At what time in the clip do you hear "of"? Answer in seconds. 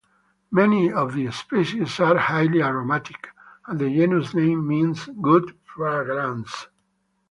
0.91-1.13